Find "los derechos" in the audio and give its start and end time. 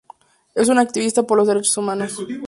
1.37-1.77